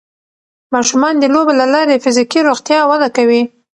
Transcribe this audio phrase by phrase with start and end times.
[0.73, 3.41] ماشومان د لوبو له لارې د فزیکي روغتیا وده کوي.